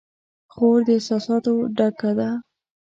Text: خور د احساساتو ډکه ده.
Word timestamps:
خور 0.53 0.77
د 0.87 0.89
احساساتو 0.97 1.53
ډکه 1.77 2.11
ده. 2.19 2.29